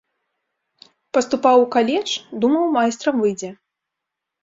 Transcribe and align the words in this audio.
Паступаў 1.17 1.57
у 1.67 1.69
каледж, 1.77 2.11
думаў 2.41 2.75
майстрам 2.81 3.15
выйдзе. 3.27 3.55